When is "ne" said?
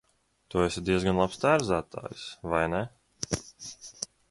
2.77-2.83